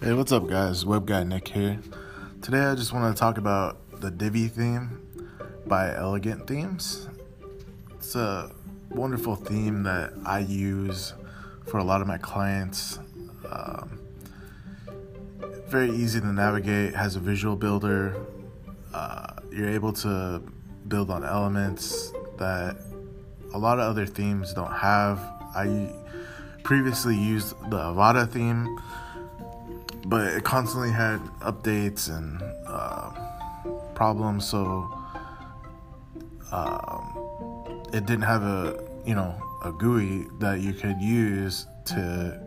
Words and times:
Hey, 0.00 0.12
what's 0.12 0.30
up, 0.30 0.46
guys? 0.46 0.86
Web 0.86 1.06
guy 1.06 1.24
Nick 1.24 1.48
here. 1.48 1.80
Today, 2.40 2.60
I 2.60 2.76
just 2.76 2.92
want 2.92 3.12
to 3.12 3.18
talk 3.18 3.36
about 3.36 4.00
the 4.00 4.12
Divi 4.12 4.46
theme 4.46 5.04
by 5.66 5.92
Elegant 5.92 6.46
Themes. 6.46 7.08
It's 7.94 8.14
a 8.14 8.52
wonderful 8.90 9.34
theme 9.34 9.82
that 9.82 10.12
I 10.24 10.38
use 10.38 11.14
for 11.66 11.78
a 11.78 11.84
lot 11.84 12.00
of 12.00 12.06
my 12.06 12.16
clients. 12.16 13.00
Um, 13.50 13.98
very 15.66 15.90
easy 15.90 16.20
to 16.20 16.32
navigate, 16.32 16.94
has 16.94 17.16
a 17.16 17.20
visual 17.20 17.56
builder. 17.56 18.24
Uh, 18.94 19.32
you're 19.50 19.68
able 19.68 19.92
to 19.94 20.40
build 20.86 21.10
on 21.10 21.24
elements 21.24 22.12
that 22.38 22.76
a 23.52 23.58
lot 23.58 23.80
of 23.80 23.90
other 23.90 24.06
themes 24.06 24.54
don't 24.54 24.72
have. 24.72 25.18
I 25.56 25.92
previously 26.62 27.16
used 27.16 27.58
the 27.68 27.78
Avada 27.78 28.30
theme 28.30 28.78
but 30.08 30.32
it 30.32 30.42
constantly 30.42 30.90
had 30.90 31.20
updates 31.40 32.08
and 32.08 32.42
uh, 32.66 33.10
problems, 33.94 34.48
so 34.48 34.90
um, 36.50 37.82
it 37.92 38.06
didn't 38.06 38.22
have 38.22 38.42
a 38.42 38.82
you 39.04 39.14
know 39.14 39.34
a 39.64 39.72
GUI 39.72 40.26
that 40.40 40.60
you 40.60 40.72
could 40.72 41.00
use 41.00 41.66
to 41.86 42.40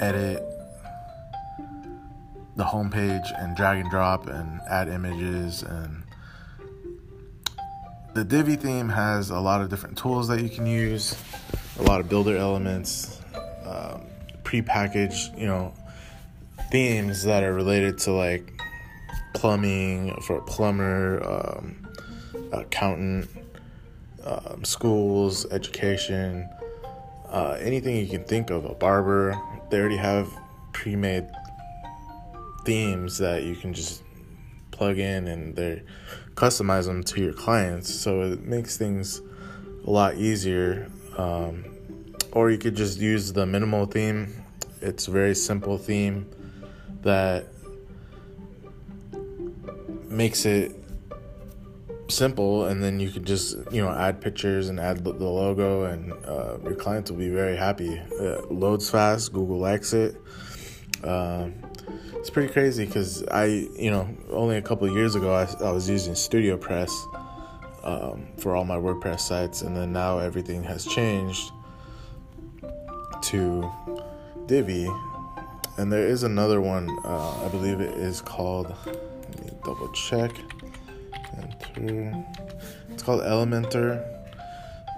edit 0.00 0.42
the 2.56 2.64
homepage 2.64 3.26
and 3.42 3.56
drag 3.56 3.78
and 3.78 3.90
drop 3.90 4.26
and 4.26 4.60
add 4.68 4.88
images 4.88 5.62
and 5.62 6.02
the 8.14 8.24
Divi 8.24 8.56
theme 8.56 8.88
has 8.88 9.28
a 9.28 9.38
lot 9.38 9.60
of 9.60 9.68
different 9.68 9.98
tools 9.98 10.28
that 10.28 10.42
you 10.42 10.48
can 10.48 10.64
use, 10.66 11.14
a 11.78 11.82
lot 11.82 12.00
of 12.00 12.08
builder 12.08 12.34
elements, 12.34 13.20
um, 13.66 14.06
pre-packaged, 14.42 15.36
you 15.36 15.46
know, 15.46 15.74
themes 16.70 17.22
that 17.24 17.42
are 17.42 17.54
related 17.54 17.98
to 17.98 18.12
like 18.12 18.60
plumbing 19.34 20.18
for 20.22 20.38
a 20.38 20.42
plumber, 20.42 21.22
um, 21.24 21.86
accountant, 22.52 23.28
um, 24.24 24.64
schools, 24.64 25.46
education, 25.52 26.48
uh, 27.28 27.56
anything 27.60 27.96
you 27.96 28.08
can 28.08 28.24
think 28.24 28.50
of, 28.50 28.64
a 28.64 28.74
barber. 28.74 29.38
They 29.70 29.78
already 29.78 29.96
have 29.96 30.28
pre 30.72 30.96
made 30.96 31.28
themes 32.64 33.18
that 33.18 33.44
you 33.44 33.54
can 33.54 33.72
just 33.72 34.02
plug 34.70 34.98
in 34.98 35.28
and 35.28 35.54
they 35.54 35.82
customize 36.34 36.86
them 36.86 37.02
to 37.04 37.22
your 37.22 37.32
clients. 37.32 37.94
So 37.94 38.22
it 38.22 38.42
makes 38.42 38.76
things 38.76 39.20
a 39.86 39.90
lot 39.90 40.16
easier. 40.16 40.90
Um, 41.16 41.64
or 42.32 42.50
you 42.50 42.58
could 42.58 42.76
just 42.76 42.98
use 42.98 43.32
the 43.32 43.46
minimal 43.46 43.86
theme. 43.86 44.42
It's 44.82 45.08
a 45.08 45.10
very 45.10 45.34
simple 45.34 45.78
theme 45.78 46.28
that 47.02 47.46
makes 50.08 50.46
it 50.46 50.74
simple 52.08 52.66
and 52.66 52.82
then 52.82 53.00
you 53.00 53.10
could 53.10 53.26
just 53.26 53.56
you 53.72 53.82
know 53.82 53.90
add 53.90 54.20
pictures 54.20 54.68
and 54.68 54.78
add 54.78 55.02
the 55.02 55.10
logo 55.12 55.84
and 55.84 56.12
uh, 56.24 56.56
your 56.62 56.74
clients 56.74 57.10
will 57.10 57.18
be 57.18 57.28
very 57.28 57.56
happy. 57.56 57.94
It 57.94 58.50
loads 58.52 58.88
fast 58.90 59.32
google 59.32 59.58
likes 59.58 59.92
it. 59.92 60.16
Um, 61.04 61.54
it's 62.26 62.30
pretty 62.30 62.52
crazy 62.52 62.84
because 62.84 63.22
i 63.28 63.44
you 63.44 63.90
know 63.90 64.08
only 64.30 64.56
a 64.56 64.62
couple 64.62 64.90
years 64.90 65.14
ago 65.14 65.32
I, 65.32 65.44
I, 65.64 65.70
was 65.70 65.88
using 65.88 66.14
StudioPress 66.14 66.90
um, 67.84 68.26
for 68.38 68.56
all 68.56 68.64
my 68.64 68.74
wordpress 68.76 69.20
sites 69.20 69.62
and 69.62 69.76
then 69.76 69.92
now 69.92 70.18
everything 70.18 70.64
has 70.64 70.84
changed 70.84 71.52
to 73.22 73.70
divi 74.46 74.90
and 75.78 75.92
there 75.92 76.06
is 76.06 76.22
another 76.22 76.60
one, 76.60 76.88
uh, 77.04 77.44
I 77.44 77.48
believe 77.48 77.80
it 77.80 77.94
is 77.98 78.20
called, 78.20 78.74
let 78.86 79.44
me 79.44 79.50
double 79.64 79.92
check. 79.92 80.30
Enter. 81.36 82.24
It's 82.90 83.02
called 83.02 83.20
Elementor. 83.20 84.02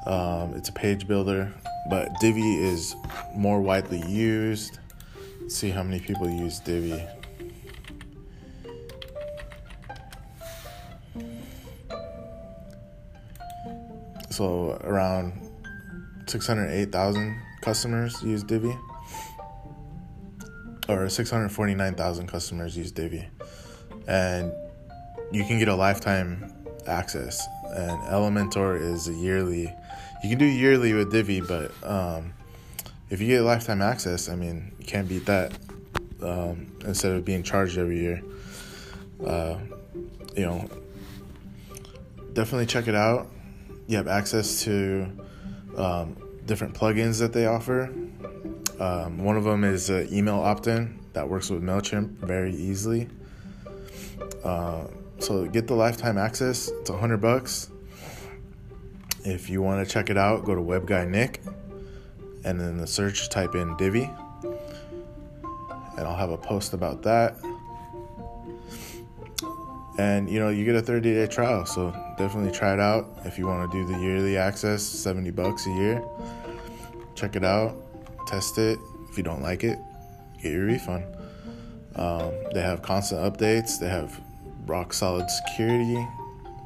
Um, 0.07 0.55
it's 0.55 0.69
a 0.69 0.73
page 0.73 1.09
builder, 1.09 1.53
but 1.91 2.09
Divi 2.21 2.59
is 2.59 2.95
more 3.35 3.61
widely 3.61 4.01
used. 4.09 4.79
Let's 5.41 5.57
see 5.57 5.71
how 5.71 5.83
many 5.83 6.01
people 6.01 6.31
use 6.31 6.61
Divi. 6.61 7.05
So 14.31 14.79
around 14.85 15.33
608,000 16.29 17.43
customers 17.63 18.23
use 18.23 18.45
Divi 18.45 18.77
or 20.89 21.09
649,000 21.09 22.27
customers 22.27 22.77
use 22.77 22.91
Divi. 22.91 23.29
And 24.07 24.53
you 25.31 25.45
can 25.45 25.59
get 25.59 25.69
a 25.69 25.75
lifetime 25.75 26.53
access. 26.87 27.47
And 27.67 28.01
Elementor 28.05 28.81
is 28.81 29.09
a 29.09 29.13
yearly. 29.13 29.73
You 30.23 30.31
can 30.31 30.39
do 30.39 30.47
yearly 30.47 30.95
with 30.95 31.13
Divi, 31.13 31.41
but 31.41 31.71
um, 31.83 32.33
if 33.11 33.21
you 33.21 33.27
get 33.27 33.43
lifetime 33.43 33.83
access, 33.83 34.29
I 34.29 34.35
mean, 34.35 34.73
you 34.79 34.87
can't 34.87 35.09
beat 35.09 35.27
that. 35.27 35.53
Um, 36.21 36.73
instead 36.85 37.13
of 37.13 37.25
being 37.25 37.45
charged 37.45 37.79
every 37.79 38.01
year, 38.01 38.21
uh, 39.25 39.57
you 40.35 40.45
know, 40.45 40.69
definitely 42.33 42.67
check 42.67 42.89
it 42.89 42.95
out. 42.97 43.29
You 43.87 43.99
have 43.99 44.09
access 44.09 44.65
to 44.65 45.09
um, 45.77 46.17
different 46.45 46.75
plugins 46.75 47.21
that 47.21 47.33
they 47.33 47.47
offer. 47.47 47.95
Um, 48.81 49.25
one 49.25 49.37
of 49.37 49.45
them 49.45 49.65
is 49.65 49.91
uh, 49.91 50.07
email 50.11 50.37
opt-in 50.37 51.01
that 51.13 51.29
works 51.29 51.51
with 51.51 51.63
Mailchimp 51.63 52.11
very 52.19 52.55
easily. 52.55 53.09
Uh, 54.45 54.85
so 55.19 55.47
get 55.47 55.67
the 55.67 55.75
lifetime 55.75 56.17
access. 56.17 56.69
It's 56.69 56.91
hundred 56.91 57.21
bucks. 57.21 57.71
If 59.25 59.51
you 59.51 59.63
want 59.63 59.87
to 59.87 59.93
check 59.93 60.11
it 60.11 60.17
out, 60.17 60.45
go 60.45 60.55
to 60.55 60.61
Web 60.61 60.87
Guy 60.87 61.05
Nick, 61.05 61.43
and 62.45 62.61
then 62.61 62.79
the 62.79 62.87
search 62.87 63.29
type 63.31 63.57
in 63.57 63.77
Divi, 63.77 64.09
and 64.45 66.07
I'll 66.07 66.17
have 66.17 66.31
a 66.31 66.39
post 66.39 66.73
about 66.73 67.03
that. 67.03 67.37
And 69.99 70.31
you 70.31 70.39
know, 70.39 70.51
you 70.51 70.65
get 70.65 70.77
a 70.77 70.83
30 70.83 71.15
day 71.15 71.27
trial, 71.27 71.67
so 71.67 71.91
definitely 72.17 72.53
try 72.53 72.75
it 72.75 72.81
out. 72.81 73.09
If 73.25 73.39
you 73.39 73.49
want 73.49 73.69
to 73.73 73.77
do 73.77 73.93
the 73.93 73.99
yearly 73.99 74.37
access, 74.37 74.85
70 74.85 75.33
bucks 75.33 75.67
a 75.67 75.71
year, 75.71 76.05
check 77.17 77.35
it 77.35 77.43
out 77.43 77.75
test 78.29 78.59
it. 78.59 78.79
If 79.11 79.17
you 79.17 79.23
don't 79.23 79.43
like 79.43 79.65
it, 79.65 79.79
get 80.43 80.53
your 80.53 80.67
refund. 80.67 81.05
Um, 81.97 82.33
they 82.53 82.61
have 82.61 82.83
constant 82.83 83.21
updates. 83.21 83.81
They 83.81 83.89
have 83.89 84.21
rock 84.67 84.93
solid 84.93 85.29
security, 85.31 86.07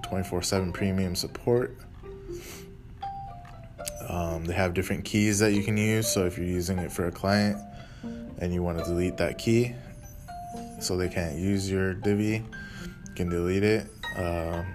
24 0.02 0.42
7 0.42 0.72
premium 0.72 1.14
support. 1.14 1.76
Um, 4.08 4.44
they 4.44 4.54
have 4.54 4.74
different 4.74 5.04
keys 5.04 5.38
that 5.38 5.52
you 5.52 5.62
can 5.62 5.76
use. 5.76 6.08
So 6.08 6.26
if 6.26 6.36
you're 6.36 6.46
using 6.46 6.78
it 6.78 6.90
for 6.90 7.06
a 7.06 7.12
client 7.12 7.56
and 8.38 8.52
you 8.52 8.62
want 8.62 8.78
to 8.78 8.84
delete 8.84 9.16
that 9.18 9.38
key 9.38 9.74
so 10.80 10.96
they 10.96 11.08
can't 11.08 11.38
use 11.38 11.70
your 11.70 11.94
Divi, 11.94 12.44
you 13.06 13.14
can 13.14 13.28
delete 13.28 13.62
it. 13.62 13.86
Um, 14.16 14.66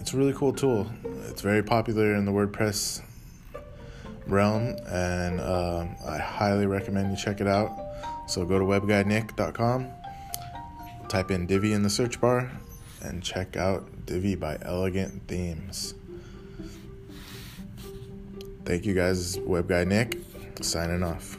it's 0.00 0.14
a 0.14 0.16
really 0.16 0.32
cool 0.32 0.54
tool. 0.54 0.90
It's 1.28 1.42
very 1.42 1.62
popular 1.62 2.14
in 2.14 2.24
the 2.24 2.32
WordPress 2.32 3.02
realm, 4.28 4.76
and 4.86 5.40
uh, 5.40 5.86
I 6.06 6.18
highly 6.18 6.66
recommend 6.66 7.10
you 7.10 7.16
check 7.16 7.40
it 7.40 7.46
out. 7.46 7.70
So 8.26 8.44
go 8.44 8.58
to 8.58 8.64
webguynick.com, 8.64 9.88
type 11.08 11.30
in 11.30 11.46
Divi 11.46 11.72
in 11.72 11.82
the 11.82 11.90
search 11.90 12.20
bar, 12.20 12.50
and 13.02 13.22
check 13.22 13.56
out 13.56 14.06
Divi 14.06 14.34
by 14.34 14.58
Elegant 14.62 15.26
Themes. 15.28 15.94
Thank 18.64 18.84
you 18.84 18.94
guys, 18.94 19.38
Web 19.38 19.68
Guy 19.68 19.84
Nick, 19.84 20.18
signing 20.60 21.02
off. 21.02 21.38